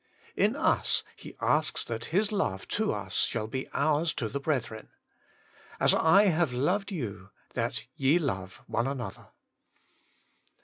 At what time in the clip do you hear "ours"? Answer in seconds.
3.71-4.13